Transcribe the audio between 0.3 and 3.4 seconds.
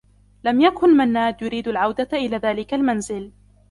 لم يكن منّاد يريد العودة إلى ذلك المنزل.